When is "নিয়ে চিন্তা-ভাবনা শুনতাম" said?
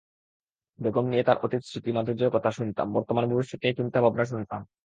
3.63-4.61